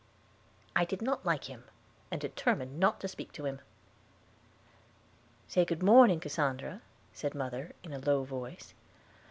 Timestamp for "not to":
2.79-3.07